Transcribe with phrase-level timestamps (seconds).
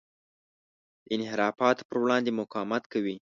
[1.05, 3.15] د انحرافاتو پر وړاندې مقاومت کوي.